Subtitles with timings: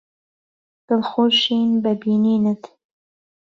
[0.87, 2.61] دڵخۆشین بە بینینت.